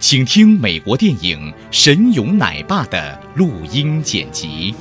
[0.00, 4.74] 请听美国电影《神勇奶爸》的录音剪辑。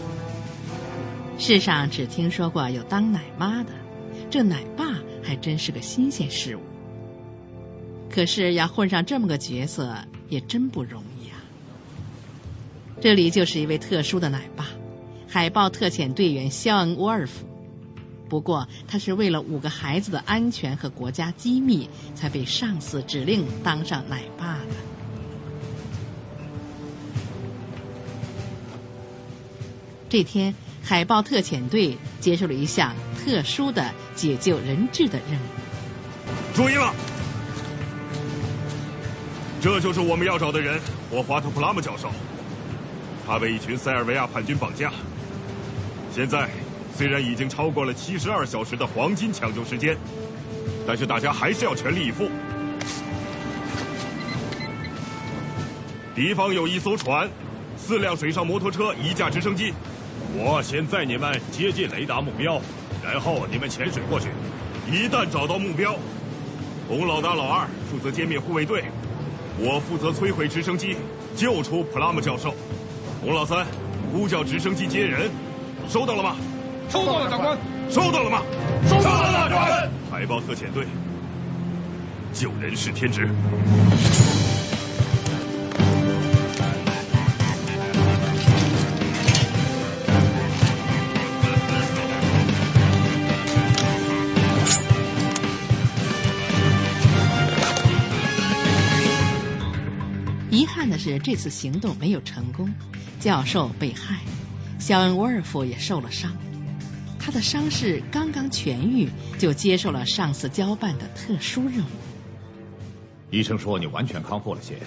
[1.38, 3.72] 世上只听说过有当奶妈的，
[4.30, 4.86] 这奶爸
[5.22, 6.62] 还真是个新鲜事物。
[8.10, 9.94] 可是要混上这么个角色，
[10.30, 11.36] 也真不容易啊。
[13.02, 14.68] 这里就是一位特殊的奶爸，
[15.28, 17.46] 海豹特遣队员肖恩·沃尔夫。
[18.30, 24.89] 不过，他是为了五个孩子的安全和国家机密，才被上司指令当上奶爸的。
[30.10, 30.52] 这天，
[30.84, 35.44] 海豹特遣队接受了一项特殊的解救人质的任务。
[36.56, 36.92] 注意了，
[39.62, 40.80] 这就是我们要找的人——
[41.12, 42.10] 霍华特·普拉姆教授。
[43.28, 44.92] 他被一群塞尔维亚叛军绑架。
[46.12, 46.50] 现在
[46.98, 49.96] 虽然已经超过了七十二小时的黄金抢救时间，
[50.88, 52.28] 但是大家还是要全力以赴。
[56.16, 57.30] 敌方有一艘船，
[57.78, 59.72] 四辆水上摩托车，一架直升机。
[60.36, 62.62] 我先载你们接近雷达目标，
[63.04, 64.30] 然后你们潜水过去。
[64.92, 65.96] 一旦找到目标，
[66.88, 68.86] 洪老大、老二负责歼灭护卫队，
[69.58, 70.96] 我负责摧毁直升机，
[71.36, 72.54] 救出普拉姆教授。
[73.22, 73.66] 洪老三
[74.12, 75.30] 呼叫直升机接人，
[75.88, 76.36] 收到了吗？
[76.90, 77.58] 收到了，长官。
[77.90, 78.42] 收到了吗？
[78.88, 79.90] 收到了，长官。
[80.12, 80.86] 海豹特遣队，
[82.34, 83.28] 救人是天职。
[101.30, 102.68] 这次行动没有成功，
[103.20, 104.18] 教授被害，
[104.80, 106.36] 肖恩·沃尔夫也受了伤。
[107.20, 109.08] 他的伤势刚刚痊愈，
[109.38, 111.90] 就接受了上司交办的特殊任务。
[113.30, 114.78] 医生说你完全康复了些，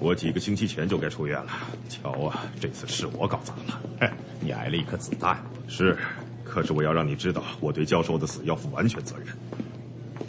[0.00, 1.52] 我几个星期前就该出院了。
[1.88, 3.80] 瞧啊，这次是我搞砸了。
[4.00, 5.40] 嘿，你挨了一颗子弹。
[5.68, 5.96] 是，
[6.42, 9.28] 可是我要让你知道，我对教授的死要负完全责任。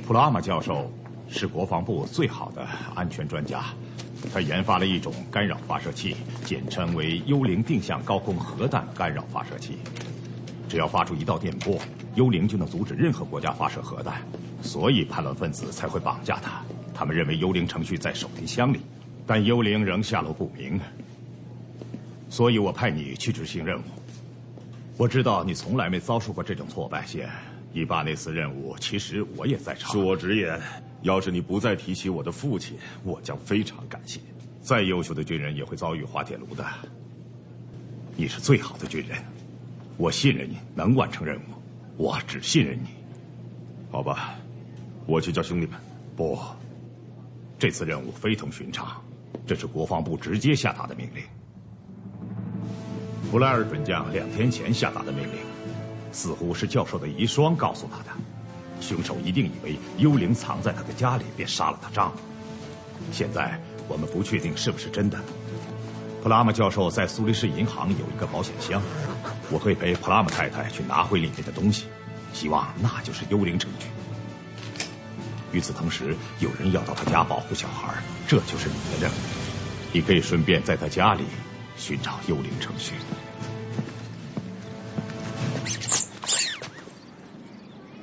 [0.06, 0.94] 普拉玛教授
[1.28, 3.64] 是国防部最好的安全专家，
[4.34, 9.78] 他研发了一种干扰发射器，简称为“幽灵定向高空核弹干扰发射器”。
[10.68, 11.80] 只要发出一道电波，
[12.16, 14.22] 幽灵就能阻止任何国家发射核弹，
[14.62, 16.62] 所以叛乱分子才会绑架他。
[16.94, 18.80] 他们认为幽灵程序在手提箱里，
[19.26, 20.80] 但幽灵仍下落不明。
[22.30, 23.84] 所以我派你去执行任务。
[24.98, 27.30] 我知道你从来没遭受过这种挫败线。
[27.74, 29.92] 伊巴那次任务，其实我也在场。
[29.92, 30.60] 恕我直言，
[31.06, 34.20] 要是你不再提起我的父亲，我将非常感谢。
[34.60, 36.66] 再优秀的军人也会遭遇滑铁卢的。
[38.16, 39.24] 你是最好的军人，
[39.98, 41.42] 我信任你能完成任务，
[41.96, 42.88] 我只信任你。
[43.92, 44.34] 好吧，
[45.06, 45.80] 我去叫兄弟们。
[46.16, 46.40] 不，
[47.60, 49.00] 这次任务非同寻常，
[49.46, 51.24] 这是国防部直接下达的命令。
[53.30, 55.40] 弗莱尔准将两天前下达的命令，
[56.12, 58.35] 似乎是教授的遗孀告诉他的。
[58.82, 62.20] 凶手一定以为幽灵藏在他的家里，便杀了他丈夫。
[63.12, 65.20] 现在我们不确定是不是真的。
[66.22, 68.82] 普拉姆教授在苏黎世银行有一个保险箱，
[69.52, 71.86] 我会陪普拉姆太太去拿回里面的东西，
[72.34, 73.88] 希望那就是幽灵程序。
[75.52, 77.94] 与此同时，有人要到他家保护小孩，
[78.28, 79.16] 这就是你的任务。
[79.94, 81.24] 你可以顺便在他家里
[81.78, 82.96] 寻找幽灵程序。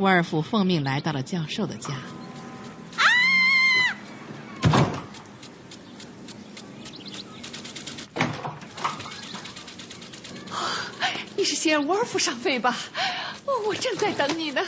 [0.03, 1.95] 沃尔夫奉命来到了教授的家。
[2.91, 3.07] 啊
[11.37, 12.77] 你是先让沃尔夫上位吧？
[13.47, 14.61] 哦，我正在等你呢。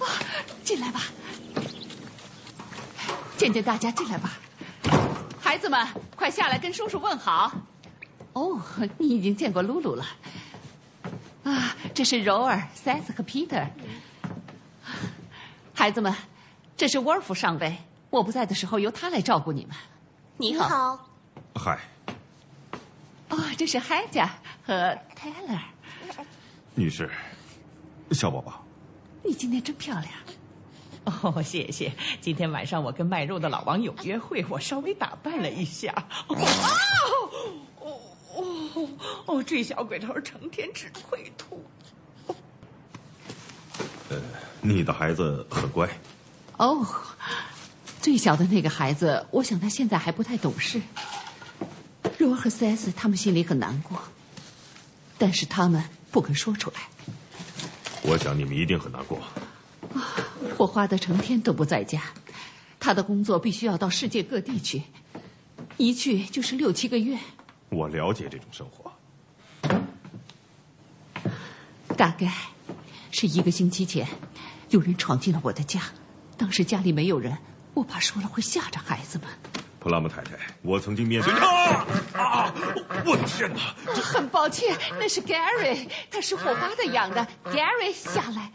[0.00, 0.04] 啊，
[0.64, 1.02] 进来吧，
[3.36, 4.32] 见见大家，进来吧。
[5.40, 7.52] 孩子们，快下来跟叔叔问好。
[8.32, 8.60] 哦，
[8.98, 10.04] 你已经见过露露了。
[11.44, 13.66] 啊，这是柔尔、塞斯和 Peter。
[15.74, 16.14] 孩子们，
[16.76, 17.76] 这是沃尔夫上尉，
[18.10, 19.74] 我不在的时候由他来照顾你们。
[20.36, 21.08] 你好。
[21.54, 21.78] 嗨。
[23.30, 24.30] 哦，这是海佳
[24.64, 25.58] 和 Taylor。
[26.74, 27.10] 女士，
[28.12, 28.64] 小宝宝，
[29.24, 30.12] 你今天真漂亮。
[31.22, 31.92] 哦，谢谢。
[32.20, 35.92] 今天晚上我跟卖肉的老王有约会，我稍微打扮了一下。
[36.28, 37.52] 哦哦
[38.34, 38.88] 哦
[39.26, 39.42] 哦！
[39.42, 41.62] 这小鬼头成天只会吐。
[44.08, 44.20] 呃，
[44.60, 45.88] 你的孩子很乖。
[46.56, 46.86] 哦，
[48.00, 50.80] 最小的那个孩子，我想他现在还不太懂事。
[52.18, 54.00] 若儿和 CS 他们心里很难过，
[55.18, 56.80] 但是他们不肯说出来。
[58.02, 59.18] 我想你们一定很难过。
[59.94, 60.02] 啊，
[60.56, 62.02] 霍华德成天都不在家，
[62.80, 64.82] 他的工作必须要到世界各地去，
[65.76, 67.18] 一去就是六七个月。
[67.72, 68.92] 我了解这种生活。
[71.96, 72.30] 大概
[73.10, 74.06] 是一个星期前，
[74.68, 75.80] 有人闯进了我的家，
[76.36, 77.36] 当时家里没有人，
[77.72, 79.28] 我怕说了会吓着孩子们。
[79.80, 82.54] 普拉姆太太，我曾经面对啊啊！
[83.04, 83.74] 我的天哪！
[83.94, 87.26] 很抱歉，那是 Gary，他是火巴的养的。
[87.46, 88.52] Gary 下来，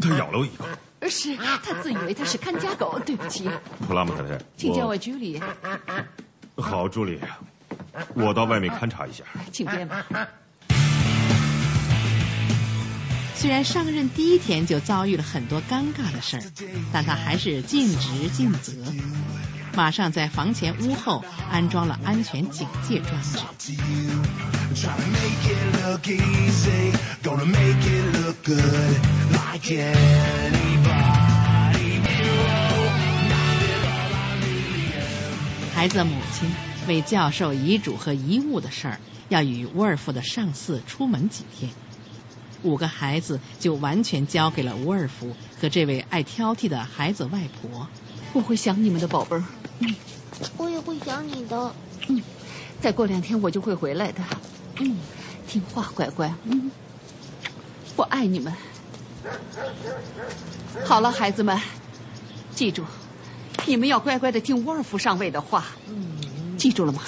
[0.00, 0.64] 他咬了我一口。
[1.08, 3.50] 是他自以为他是看家狗，对不起。
[3.86, 5.42] 普拉姆太太，请叫我 Julie。
[6.56, 7.20] 好，朱莉，
[8.14, 9.24] 我到外面勘察一下。
[9.52, 10.04] 请便吧。
[13.34, 16.42] 虽然上任第一天就遭遇了很多尴尬的事儿，
[16.92, 18.72] 但他还是尽职尽责。
[19.74, 23.20] 马上在房前屋后安装了安全警戒装
[23.58, 23.74] 置。
[35.74, 36.48] 孩子的母亲
[36.86, 38.98] 为教授遗嘱和遗物的事儿，
[39.28, 41.70] 要与沃尔夫的上司出门几天，
[42.62, 47.86] 五个孩子就完全交给了沃尔夫和这位爱挑剔的孩子外婆。
[48.32, 49.44] 我会想你们的，宝贝儿。
[49.80, 49.94] 嗯，
[50.56, 51.74] 我也会想你的。
[52.08, 52.22] 嗯，
[52.80, 54.22] 再过两天我就会回来的。
[54.80, 54.96] 嗯，
[55.48, 56.32] 听话，乖乖。
[56.44, 56.70] 嗯，
[57.96, 58.52] 我爱你们。
[60.84, 61.58] 好了，孩子们，
[62.54, 62.84] 记住，
[63.66, 65.66] 你们要乖乖的听沃尔夫上尉的话。
[65.88, 66.18] 嗯，
[66.56, 67.02] 记住了吗？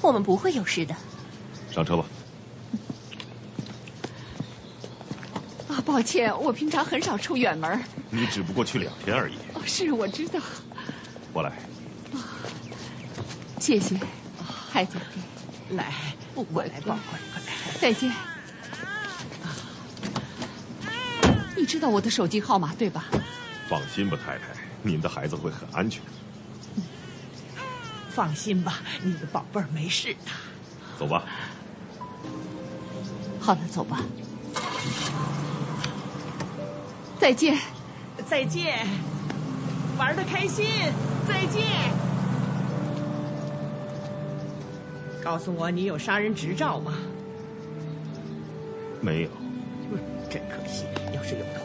[0.00, 0.94] 我们不会有事的。
[1.72, 2.04] 上车吧。
[5.68, 7.82] 啊，抱歉，我平常很少出远门。
[8.10, 9.34] 你只不过去两天而已。
[9.54, 10.38] 哦，是，我知道。
[11.32, 11.52] 我来。
[13.58, 13.98] 谢谢，
[14.70, 14.98] 孩子。
[15.70, 15.94] 来，
[16.34, 16.98] 我来抱。
[17.80, 18.12] 再见。
[21.56, 23.06] 你知道我的手机号码对吧？
[23.68, 24.44] 放心吧，太太，
[24.82, 26.02] 您的孩子会很安全。
[28.14, 30.30] 放心吧，你的宝贝儿没事的。
[30.96, 31.24] 走吧。
[33.40, 34.00] 好了，走吧。
[37.18, 37.58] 再见。
[38.24, 38.86] 再见。
[39.98, 40.64] 玩的开心。
[41.26, 41.64] 再见。
[45.22, 46.94] 告诉我，你有杀人执照吗？
[49.00, 49.28] 没有。
[50.30, 50.84] 真可惜，
[51.14, 51.60] 要是有的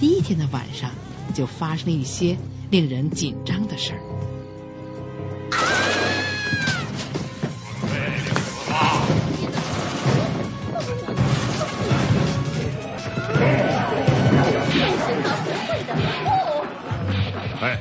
[0.00, 0.90] 第一天的晚上，
[1.34, 2.36] 就发生了一些
[2.70, 3.98] 令人紧张的事儿。
[17.60, 17.76] 哎，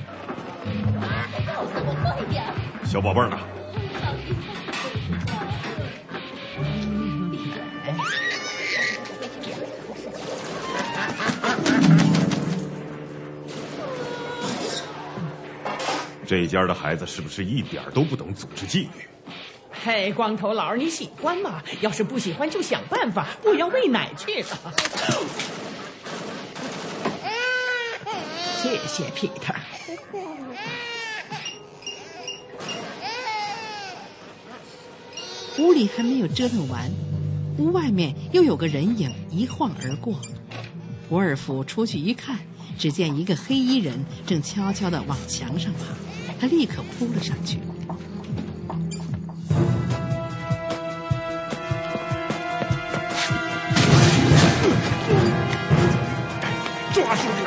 [2.84, 3.38] 小宝贝儿呢？
[16.28, 18.90] 这家的孩子是不是一点都不懂组织纪律？
[19.72, 21.64] 嘿，光头佬，你喜欢吗？
[21.80, 24.74] 要是不喜欢，就想办法，我要喂奶去了。
[28.62, 29.56] 谢谢，Peter。
[35.60, 36.92] 屋里还没有折腾完，
[37.58, 40.20] 屋外面又有个人影一晃而过。
[41.08, 42.38] 沃尔夫出去一看，
[42.78, 45.80] 只见一个黑衣人正悄悄地往墙上爬，
[46.40, 47.60] 他立刻扑了上去。
[56.94, 57.42] 抓住你！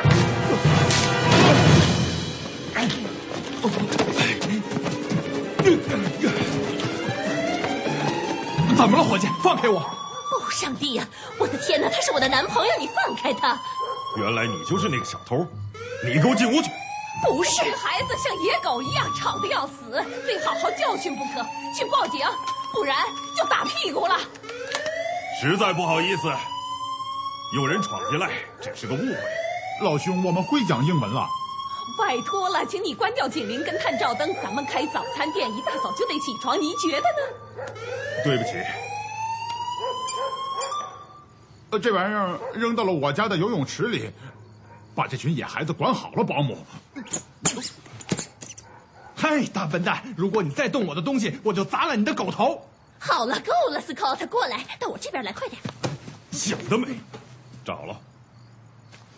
[8.75, 9.27] 怎么了，伙计？
[9.43, 9.79] 放开我！
[9.79, 11.07] 哦，上帝呀！
[11.37, 13.59] 我的天哪，他是我的男朋友，你放开他！
[14.17, 15.45] 原来你就是那个小偷。
[16.03, 16.69] 你给我进屋去！
[17.23, 21.45] 不是，孩子像野狗一样吵得要死，非好好教训不可。
[21.77, 22.25] 去报警，
[22.73, 22.97] 不然
[23.37, 24.17] 就打屁股了。
[25.39, 26.31] 实在不好意思，
[27.55, 28.29] 有人闯进来，
[28.61, 29.17] 只是个误会。
[29.81, 31.27] 老兄，我们会讲英文了。
[31.97, 34.33] 拜托了，请你关掉警铃跟探照灯。
[34.41, 37.73] 咱们开早餐店，一大早就得起床，您觉得呢？
[38.23, 38.51] 对不起。
[41.71, 44.11] 呃，这玩意儿扔到了我家的游泳池里，
[44.95, 46.57] 把这群野孩子管好了，保姆。
[49.15, 50.01] 嗨，大笨蛋！
[50.17, 52.67] 如果你再动我的东西，我就砸了你的狗头！
[52.99, 55.61] 好了，够了，Scott，过来，到我这边来，快点！
[56.31, 56.87] 想得美！
[57.63, 57.99] 找了，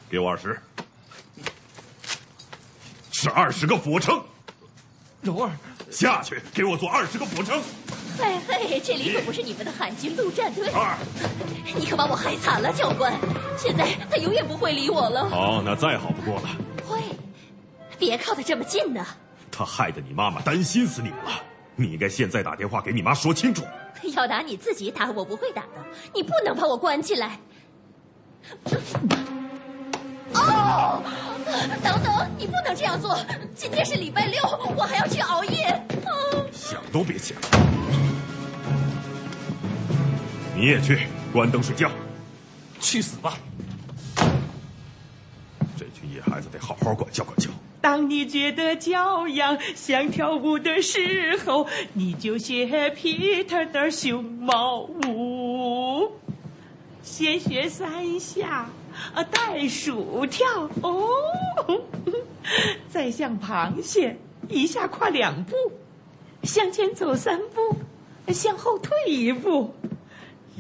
[0.10, 0.62] 给我二十，
[3.12, 4.22] 是二十个俯卧撑。
[5.22, 5.52] 柔儿，
[5.90, 7.62] 下去，给我做二十个俯卧撑。
[8.18, 10.70] 嘿嘿，这里可不是你们的海军陆战队。
[10.70, 10.96] 二，
[11.76, 13.14] 你可把我害惨了，教官。
[13.58, 15.30] 现在他永远不会理我了。
[15.30, 16.50] 好，那再好不过了。
[16.88, 17.00] 会，
[17.98, 19.06] 别靠得这么近呢。
[19.52, 21.32] 他害得你妈妈担心死你们了。
[21.76, 23.64] 你应该现在打电话给你妈说清楚。
[24.16, 25.70] 要打你自己打，我不会打的。
[26.14, 27.40] 你不能把我关起来。
[30.34, 31.02] 哦，
[31.84, 33.18] 等等，你不能这样做。
[33.56, 34.42] 今天是礼拜六，
[34.76, 35.82] 我还要去熬夜。
[36.52, 37.38] 想都别想。
[40.64, 40.98] 你也去
[41.34, 41.92] 关灯睡觉，
[42.80, 43.38] 去死吧！
[45.76, 47.50] 这群野孩子得好好管教管教。
[47.82, 56.14] 当你觉得骄阳想跳舞的时候，你就学皮特的熊猫舞，
[57.02, 58.70] 先学三下
[59.16, 60.48] 呃袋鼠跳
[60.82, 61.10] 哦，
[62.88, 64.16] 再像螃蟹
[64.48, 65.54] 一下跨两步，
[66.44, 69.76] 向前走三步，向后退一步。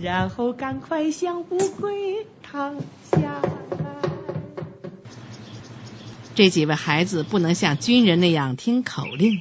[0.01, 2.75] 然后赶快向乌龟躺
[3.11, 3.41] 下。
[6.35, 9.39] 这几位孩子不能像军人那样听口令，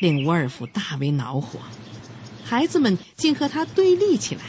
[0.00, 1.60] 令沃尔夫大为恼火。
[2.44, 4.42] 孩子们竟和他对立起来。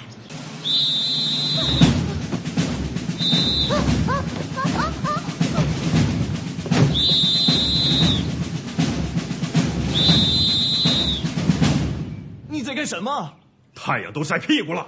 [12.49, 13.33] 你在干什么？
[13.75, 14.87] 太阳都晒屁股了。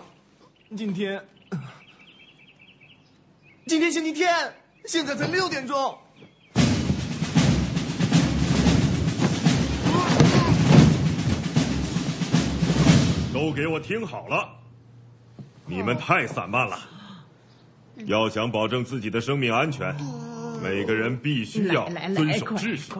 [0.77, 1.21] 今天，
[3.67, 4.33] 今天星期天，
[4.85, 5.97] 现在才六点钟。
[13.33, 14.49] 都给我听好了，
[15.65, 16.79] 你们太散漫了。
[18.05, 19.93] 要想保证自己的生命安全，
[20.63, 21.85] 每个人必须要
[22.15, 22.93] 遵守秩序。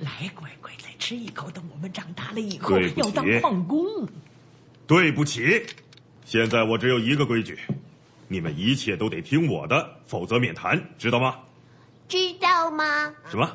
[0.00, 1.48] 来，乖乖，再吃一口。
[1.52, 3.86] 等我们长大了以后，要当矿工。
[4.88, 5.64] 对不起，
[6.26, 7.56] 现在我只有一个规矩，
[8.26, 11.38] 你们一切都得听我的，否则免谈，知道吗？
[12.08, 13.14] 知道吗？
[13.30, 13.48] 什么？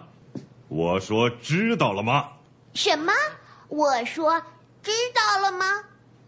[0.69, 2.29] 我说知道了吗？
[2.73, 3.11] 什么？
[3.67, 4.41] 我说
[4.81, 5.65] 知道了吗？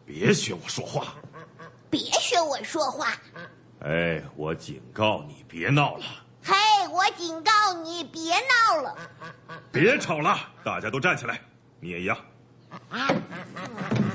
[0.06, 1.16] 别学我说话！
[1.90, 3.14] 别学我说话！
[3.80, 6.04] 哎，我警告你别闹了！
[6.44, 6.54] 嘿，
[6.92, 7.52] 我警告
[7.84, 8.98] 你别闹了！
[9.72, 11.40] 别吵了，大家都站起来，
[11.80, 12.18] 你也一样。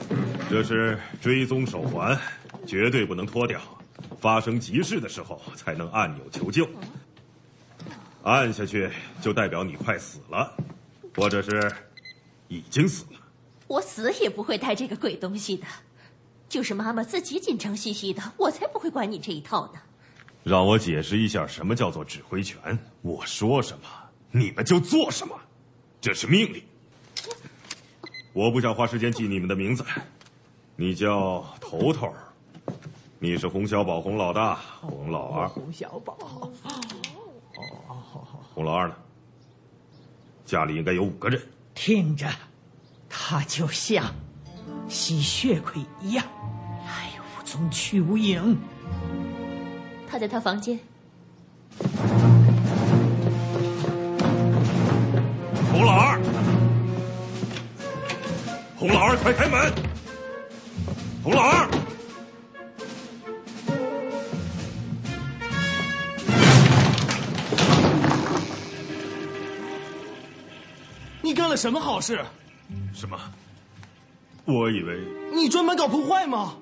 [0.50, 2.18] 这是追踪手环，
[2.66, 3.60] 绝对不能脱掉，
[4.18, 6.66] 发生急事的时候才能按钮求救。
[8.22, 8.90] 按下去
[9.20, 10.56] 就代表你快死了，
[11.14, 11.70] 或者是
[12.48, 13.20] 已经死了。
[13.66, 15.66] 我死也不会带这个鬼东西的，
[16.48, 19.80] 就是妈妈自己紧张兮兮的，我才不会管你这一套呢。
[20.44, 22.78] 让我解释一下什么叫做指挥权。
[23.02, 23.86] 我说什么，
[24.30, 25.38] 你们就做什么，
[26.00, 26.62] 这是命令。
[28.32, 29.84] 我不想花时间记你们的名字。
[30.80, 32.14] 你叫头头，
[33.18, 36.16] 你是洪小宝，洪老大，洪老二，洪小宝。
[37.56, 38.22] 哦，
[38.54, 38.94] 洪老二呢？
[40.44, 41.42] 家里应该有五个人。
[41.74, 42.28] 听着。
[43.08, 44.04] 他就像
[44.88, 46.24] 吸血鬼一样，
[46.86, 48.56] 来无踪去无影。
[50.08, 50.78] 他在他房间。
[55.72, 56.20] 洪老二，
[58.76, 59.87] 洪老二，快开门！
[61.28, 61.68] 洪老二，
[71.20, 72.24] 你干了什么好事？
[72.94, 73.18] 什么？
[74.46, 74.98] 我以为
[75.34, 76.54] 你专门搞破坏吗？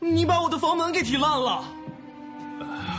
[0.00, 1.62] 你把我的房门给踢烂了。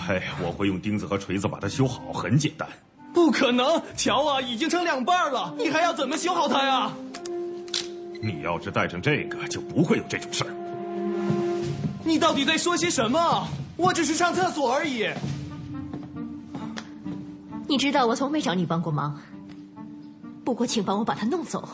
[0.07, 2.65] 哎，我会用钉子和锤子把它修好，很简单。
[3.13, 6.93] 不可能，桥啊已经成两半了，你还要怎么修好它呀？
[8.21, 10.58] 你要是带上这个，就不会有这种事儿。
[12.09, 13.47] 你到底在说些什么？
[13.77, 15.07] 我只是上厕所而已。
[17.67, 19.21] 你知道我从没找你帮过忙，
[20.43, 21.69] 不过请帮我把他弄走。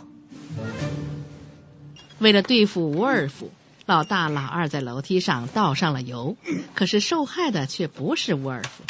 [2.20, 3.50] 为了对付沃尔夫，
[3.86, 6.36] 老大老二在楼梯上倒上了油，
[6.74, 8.84] 可是受害的却不是沃尔夫。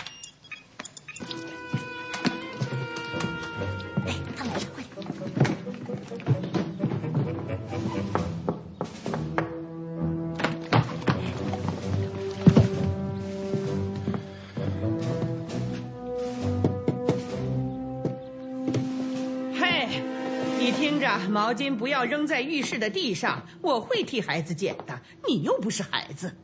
[21.29, 25.00] 毛巾不要扔在浴室的地上，我会替孩子捡的。
[25.27, 26.35] 你又不是孩子。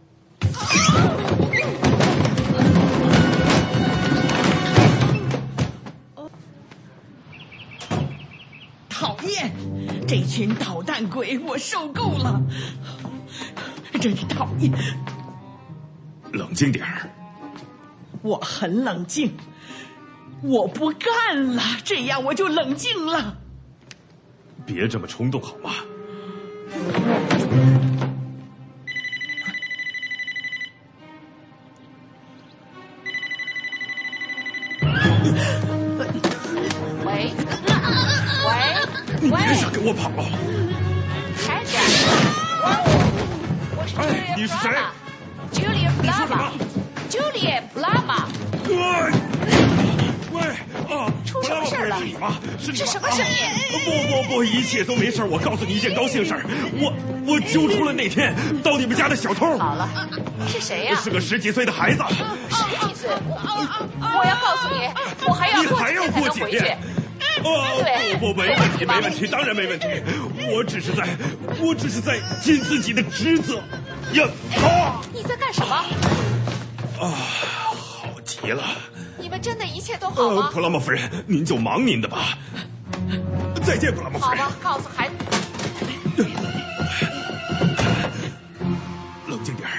[8.89, 9.51] 讨厌，
[10.07, 12.41] 这群捣蛋鬼，我受够了，
[13.99, 14.71] 真是讨厌。
[16.31, 17.09] 冷静点儿。
[18.21, 19.35] 我很冷静，
[20.43, 23.40] 我不干了，这样我就冷静了。
[24.73, 25.71] 别这么冲动好吗？
[37.03, 37.33] 喂，
[38.47, 38.51] 喂，
[39.19, 40.09] 你别想跟我跑。
[41.35, 41.75] 孩子，
[43.97, 44.71] 哎，你是谁
[45.51, 46.51] ？Julia Blava。
[47.09, 48.19] Julia Blava。
[51.25, 51.97] 出什么事了？
[52.59, 53.33] 是什么声音？
[53.71, 55.23] 不不不，一切都没事。
[55.23, 56.93] 我告诉你一件高兴事儿，我
[57.25, 59.57] 我揪出了那天到你们家的小偷。
[59.57, 59.89] 好了，
[60.47, 60.99] 是谁呀？
[61.01, 62.03] 是个十几岁的孩子。
[62.49, 63.09] 十几岁？
[63.09, 64.89] 我要告诉你，
[65.27, 66.57] 我还要过几天才能回去。
[67.43, 69.87] 哦，不不，没问题，没问题，当然没问题。
[70.53, 71.07] 我只是在，
[71.59, 73.55] 我只是在尽自己的职责。
[74.13, 75.01] 呀，啊！
[75.13, 75.75] 你在干什么？
[76.99, 78.63] 啊，好极了。
[79.73, 80.49] 一切都好吗？
[80.53, 82.37] 普拉莫夫人，您就忙您的吧。
[83.63, 84.43] 再见，普拉莫夫人。
[84.43, 85.15] 好吧，告诉孩子。
[89.27, 89.73] 冷静点儿，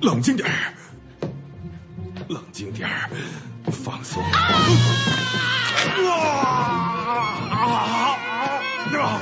[0.00, 0.72] 冷静点儿，
[2.28, 3.10] 冷静点儿，
[3.70, 4.22] 放松。
[4.22, 4.30] 啊！
[6.00, 6.08] 啊！
[7.50, 7.58] 啊！
[8.96, 9.20] 啊！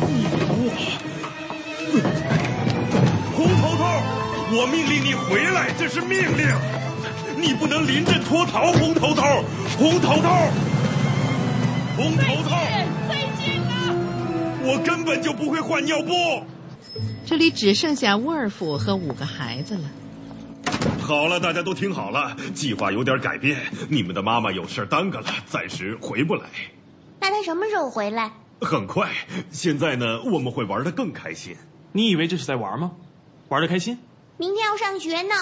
[0.00, 1.21] 你我。
[4.54, 6.46] 我命令你回来，这是命令，
[7.40, 8.70] 你不能临阵脱逃。
[8.72, 9.22] 红头头，
[9.78, 10.28] 红头头，
[11.96, 12.56] 红头头，
[13.08, 13.96] 再见了。
[14.62, 16.12] 我根本就不会换尿布。
[17.24, 19.90] 这里只剩下沃尔夫和五个孩子了。
[21.00, 23.58] 好了，大家都听好了，计划有点改变。
[23.88, 26.42] 你们的妈妈有事耽搁了，暂时回不来。
[27.20, 28.30] 那她什么时候回来？
[28.60, 29.08] 很快。
[29.50, 31.56] 现在呢，我们会玩的更开心。
[31.92, 32.92] 你以为这是在玩吗？
[33.48, 33.98] 玩的开心？
[34.42, 35.36] 明天要上学呢。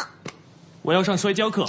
[0.82, 1.64] 我要上摔跤课。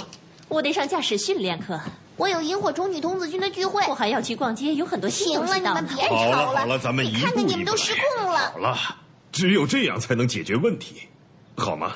[0.48, 1.80] 我得上驾驶训练课。
[2.18, 3.82] 我有萤火虫女童子军的聚会。
[3.88, 5.72] 我还要去逛街，有很多新东西到。
[5.72, 6.36] 行了，你们别吵了。
[6.36, 8.50] 好了好了，咱们一步一步看看你们都失控了。
[8.52, 8.76] 好了，
[9.32, 11.08] 只有这样才能解决问题，
[11.56, 11.94] 好吗？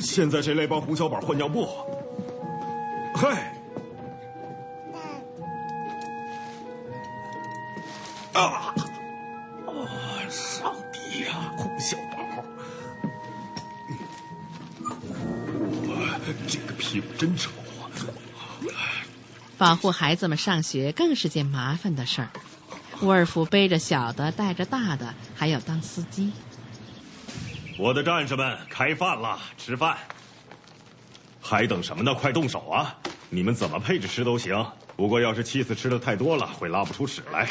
[0.00, 1.68] 现在谁来帮胡小宝换尿布？
[3.14, 3.54] 嗨！
[8.32, 8.74] 啊！
[16.46, 17.50] 这个屁股真臭
[18.68, 19.04] 啊！
[19.58, 22.30] 保护孩子们上学更是件麻烦的事儿。
[23.00, 26.32] 沃尔夫背着小的，带着大的，还要当司机。
[27.78, 29.96] 我的战士们，开饭了，吃饭！
[31.40, 32.14] 还等什么呢？
[32.14, 32.96] 快动手啊！
[33.30, 34.64] 你们怎么配着吃都行，
[34.94, 37.48] 不过要是妻子吃的太多了，会拉不出屎来。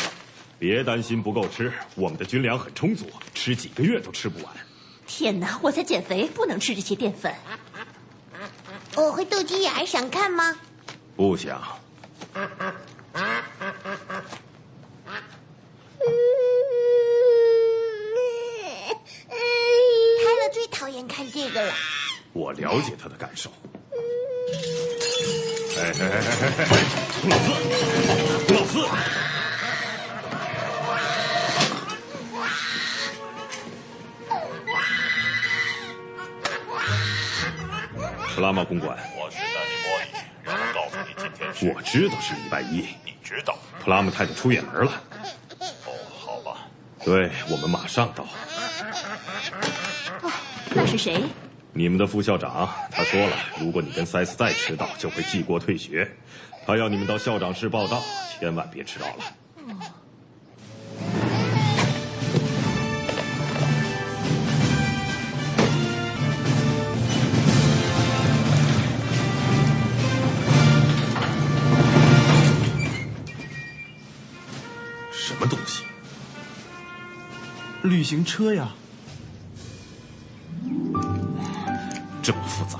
[0.60, 4.54] 别担心不够吃，我们的军粮很充足，吃几个月都吃不完。
[5.08, 7.34] 天哪，我在减肥，不能吃这些淀粉。
[8.96, 10.56] 我会斗鸡眼，想看吗？
[11.16, 11.62] 不想。
[12.34, 12.44] 开
[20.36, 21.74] 了最讨厌看这个了。
[22.34, 23.52] 我了解他的感受。
[25.78, 26.72] 哎哎哎哎哎！
[27.30, 27.48] 老四，
[28.54, 29.31] 老四。
[38.34, 40.06] 普拉玛公馆，我是丹尼莫里，
[40.44, 41.70] 让我告诉你今天是。
[41.70, 42.88] 我知道是礼拜一。
[43.04, 43.58] 你知道？
[43.84, 44.92] 普拉姆太太出远门了。
[45.60, 45.68] 哦，
[46.18, 46.66] 好吧。
[47.04, 48.24] 对，我们马上到。
[50.22, 50.32] 哦，
[50.74, 51.22] 那是谁？
[51.74, 56.10] 你们的副校长，他说了，如果你跟塞斯再迟到，就会记过退学。
[56.66, 58.02] 他要你们到校长室报到，
[58.40, 59.24] 千万别迟到了。
[77.92, 78.70] 旅行车呀。
[82.24, 82.80] 这么复杂，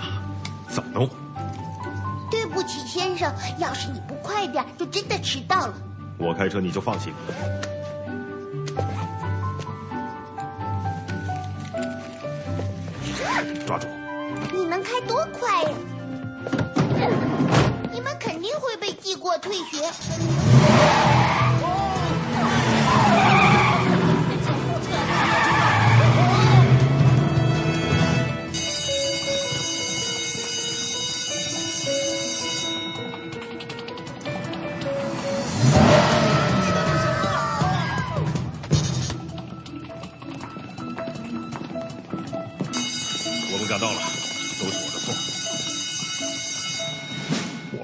[0.70, 1.10] 怎么弄？
[2.32, 5.74] 对不起，先生，要是你不快点，就真的迟到了。
[6.18, 7.12] 我开车你就放心。
[13.68, 13.88] 抓住！
[14.54, 15.72] 你能开多快呀？
[17.92, 20.61] 你们肯定会被记过退学。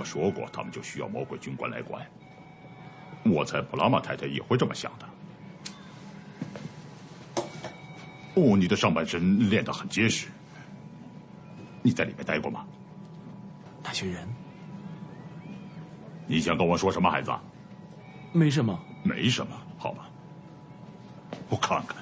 [0.07, 2.05] 说过，他们就需要魔鬼军官来管。
[3.23, 5.05] 我猜普拉玛太太也会这么想的。
[8.35, 10.27] 哦，你的上半身练得很结实。
[11.81, 12.65] 你在里面待过吗？
[13.83, 14.27] 那些人
[16.25, 17.31] 你想跟我说什么，孩子？
[18.31, 18.79] 没什么。
[19.03, 20.09] 没什么，好吧。
[21.49, 21.97] 我看看，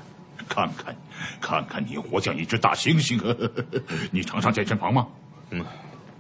[0.48, 0.96] 看看，
[1.42, 3.18] 看看你活像一只大猩猩。
[4.12, 5.08] 你常上健身房吗？
[5.52, 5.66] 嗯，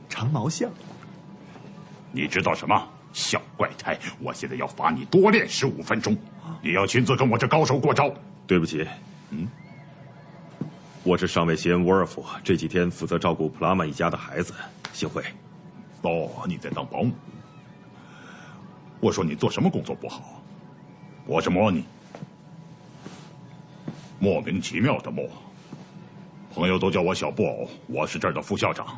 [0.10, 0.72] 长毛象。
[2.16, 2.82] 你知道什么？
[3.12, 4.00] 小怪胎！
[4.22, 6.16] 我现在要罚你多练十五分钟。
[6.62, 8.10] 你要亲自跟我这高手过招。
[8.48, 8.88] 对不起，
[9.32, 9.46] 嗯，
[11.04, 14.54] 我是上尉西恩·沃尔夫，这几天负责照顾普拉玛一家的孩子。
[14.94, 15.22] 幸会。
[16.04, 17.12] 哦，你在当保姆。
[19.02, 20.42] 我说你做什么工作不好？
[21.26, 21.84] 我是莫尼，
[24.20, 25.28] 莫名其妙的莫。
[26.54, 28.98] 朋友都叫我小布偶，我是这儿的副校长。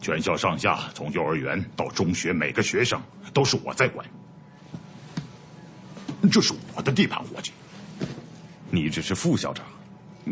[0.00, 3.00] 全校上下，从幼儿园到中学，每个学生
[3.32, 4.06] 都是我在管。
[6.30, 7.52] 这是我的地盘，伙计。
[8.70, 9.64] 你只是副校长，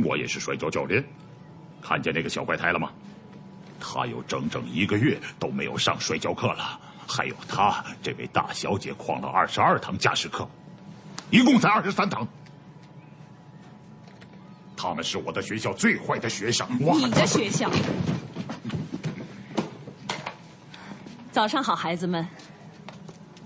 [0.05, 1.05] 我也是摔跤教练。
[1.83, 2.91] 看见那个小怪胎了吗？
[3.81, 6.81] 他有整整一个月都没有上摔跤课了。
[7.07, 10.47] 还有他这位大小姐旷了二十二堂驾驶课，
[11.31, 12.27] 一共才二十三堂。
[14.77, 16.67] 他们是我的学校最坏的学生。
[16.79, 17.71] 你的学校。
[21.39, 22.27] 早上好，孩子们。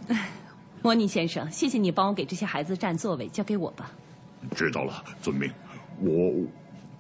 [0.81, 3.93] 莫尼先生，谢谢你帮我给这些孩子占座位，交给我吧。
[4.57, 5.53] 知道了，遵命。
[6.01, 6.31] 我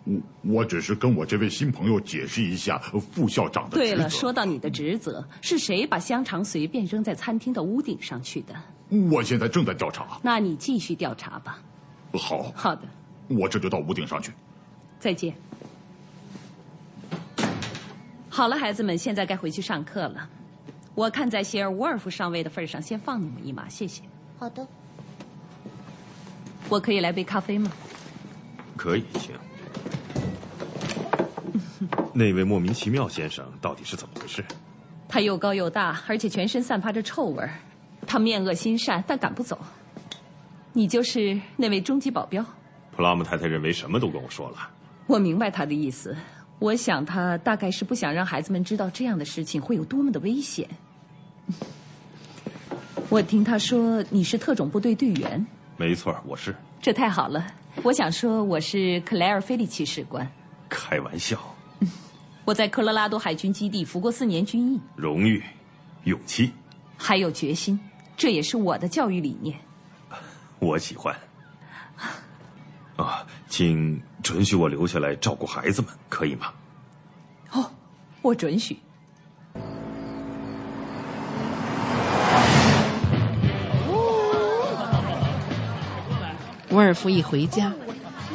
[0.04, 2.78] 我我只是跟我这位新朋友解释一下
[3.10, 3.80] 副校长的职责。
[3.80, 8.54] 对了，说到你的职责，是谁把香肠随便扔在餐厅的屋顶上去的？
[9.10, 10.20] 我现在正在调查。
[10.22, 11.58] 那你继续调查吧。
[12.12, 12.52] 好。
[12.54, 12.82] 好的。
[13.28, 14.30] 我这就到屋顶上去。
[14.98, 15.34] 再见。
[18.28, 20.28] 好了，孩子们，现在该回去上课了。
[20.94, 24.02] 我看在谢尔沃尔夫上尉的份上，先放你们一马，谢谢。
[24.38, 24.66] 好的。
[26.68, 27.70] 我可以来杯咖啡吗？
[28.76, 29.34] 可以，行。
[32.12, 34.44] 那位莫名其妙先生到底是怎么回事？
[35.08, 37.54] 他又高又大，而且全身散发着臭味儿。
[38.06, 39.58] 他面恶心善，但赶不走。
[40.72, 42.44] 你就是那位终极保镖？
[42.94, 44.70] 普拉姆太太认为什么都跟我说了。
[45.06, 46.14] 我明白他的意思。
[46.62, 50.68] 我想他大概是不想让孩子们知道这样的事情会有多么的危险。
[53.10, 55.44] 我听他说你是特种部队队员。
[55.76, 56.54] 没错，我是。
[56.80, 57.44] 这太好了。
[57.82, 60.24] 我想说我是克莱尔菲利奇士官。
[60.68, 61.36] 开玩笑。
[62.46, 64.80] 我在科罗拉多海军基地服过四年军役。
[64.94, 65.42] 荣誉、
[66.04, 66.52] 勇气，
[66.96, 67.78] 还有决心，
[68.16, 69.58] 这也是我的教育理念。
[70.60, 71.12] 我喜欢。
[72.96, 76.48] 啊，请准许我留下来照顾孩子们，可以吗？
[77.52, 77.70] 哦，
[78.20, 78.78] 我准许。
[86.70, 87.70] 沃尔夫一回家，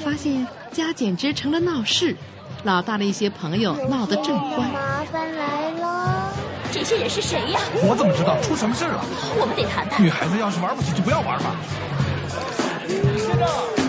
[0.04, 2.16] 发现家简直成了闹市，
[2.64, 4.72] 老大的一些朋友闹得正欢。
[4.72, 6.32] 麻烦来了，
[6.72, 7.60] 这些人是谁呀？
[7.82, 9.04] 我怎么知道出什么事了？
[9.40, 10.04] 我们得谈谈。
[10.04, 11.56] 女孩子要是玩不起，就不要玩嘛。
[12.90, 13.87] 我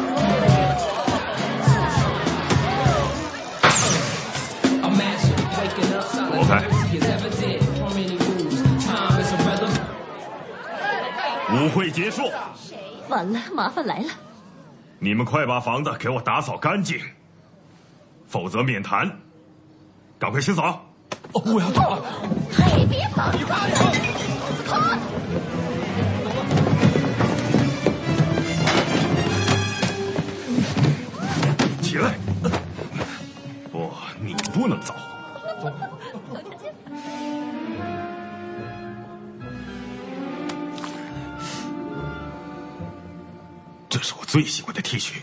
[6.47, 6.65] 开。
[11.51, 12.31] 舞会结束。
[13.09, 14.11] 完了，麻烦来了。
[14.99, 17.01] 你们快把房子给我打扫干净，
[18.27, 19.11] 否则免谈。
[20.19, 20.85] 赶快洗澡。
[21.33, 22.03] 哦，我要走了。
[22.53, 23.31] 嘿，别跑！
[24.67, 24.97] 跑！
[31.81, 32.15] 起来！
[33.73, 34.93] 不，你不能走。
[43.99, 45.15] 这是我最喜欢的 T 恤。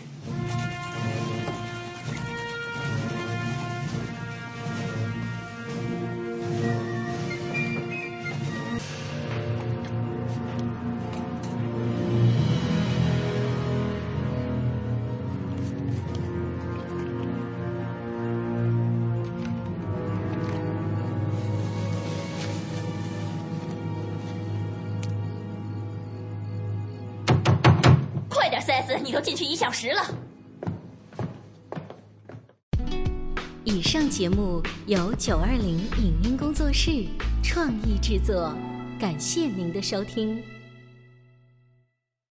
[34.86, 37.04] 由九二零影音工作室
[37.42, 38.56] 创意制作，
[39.00, 40.40] 感谢您的收听。